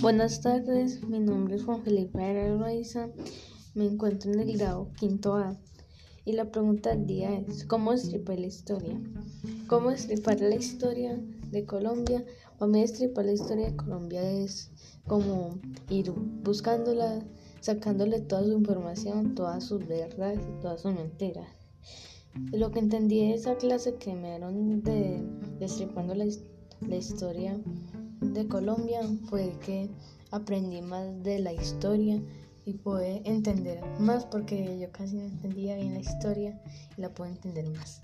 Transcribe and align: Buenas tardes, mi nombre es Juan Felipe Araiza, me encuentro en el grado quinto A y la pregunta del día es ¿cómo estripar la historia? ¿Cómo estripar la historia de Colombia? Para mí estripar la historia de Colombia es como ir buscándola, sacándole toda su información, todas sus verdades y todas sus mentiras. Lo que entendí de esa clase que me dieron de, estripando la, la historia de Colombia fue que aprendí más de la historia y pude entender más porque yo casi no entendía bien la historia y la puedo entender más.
Buenas 0.00 0.40
tardes, 0.40 1.02
mi 1.02 1.18
nombre 1.18 1.56
es 1.56 1.64
Juan 1.64 1.82
Felipe 1.82 2.22
Araiza, 2.22 3.08
me 3.74 3.86
encuentro 3.86 4.32
en 4.32 4.40
el 4.40 4.56
grado 4.56 4.90
quinto 4.98 5.34
A 5.34 5.56
y 6.24 6.32
la 6.32 6.50
pregunta 6.50 6.90
del 6.90 7.06
día 7.06 7.34
es 7.38 7.64
¿cómo 7.64 7.92
estripar 7.92 8.38
la 8.38 8.46
historia? 8.46 9.00
¿Cómo 9.66 9.90
estripar 9.90 10.40
la 10.40 10.54
historia 10.54 11.18
de 11.50 11.64
Colombia? 11.64 12.24
Para 12.58 12.70
mí 12.70 12.82
estripar 12.82 13.24
la 13.24 13.32
historia 13.32 13.70
de 13.70 13.76
Colombia 13.76 14.22
es 14.30 14.70
como 15.06 15.58
ir 15.88 16.10
buscándola, 16.10 17.22
sacándole 17.60 18.20
toda 18.20 18.44
su 18.44 18.52
información, 18.52 19.34
todas 19.34 19.64
sus 19.64 19.86
verdades 19.86 20.40
y 20.40 20.60
todas 20.60 20.82
sus 20.82 20.94
mentiras. 20.94 21.48
Lo 22.52 22.70
que 22.70 22.80
entendí 22.80 23.20
de 23.20 23.34
esa 23.34 23.56
clase 23.56 23.94
que 23.94 24.14
me 24.14 24.30
dieron 24.30 24.82
de, 24.82 25.22
estripando 25.60 26.14
la, 26.14 26.26
la 26.80 26.96
historia 26.96 27.56
de 27.56 27.93
Colombia 28.64 29.02
fue 29.28 29.52
que 29.66 29.90
aprendí 30.30 30.80
más 30.80 31.22
de 31.22 31.38
la 31.38 31.52
historia 31.52 32.18
y 32.64 32.72
pude 32.72 33.20
entender 33.28 33.84
más 33.98 34.24
porque 34.24 34.78
yo 34.78 34.90
casi 34.90 35.16
no 35.16 35.24
entendía 35.24 35.76
bien 35.76 35.92
la 35.92 36.00
historia 36.00 36.58
y 36.96 37.02
la 37.02 37.10
puedo 37.10 37.30
entender 37.30 37.68
más. 37.68 38.00